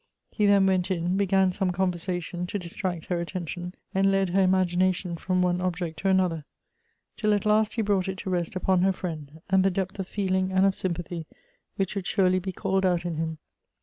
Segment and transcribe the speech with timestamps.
[0.31, 5.15] He then went in, began some conversation to distract her attention, and led her imagination
[5.15, 6.43] from one object to another,
[7.17, 10.07] till at last he brought it to rest upon her friend, and the depth of
[10.07, 11.27] feeling and of sympathy
[11.75, 13.37] which would surely be called out in him.